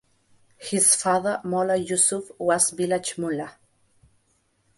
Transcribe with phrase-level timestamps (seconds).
[0.57, 3.55] His father Molla Yusuf was the village mullah.